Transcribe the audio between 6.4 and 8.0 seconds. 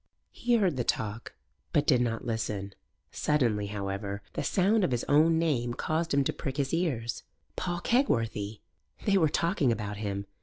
his ears. Paul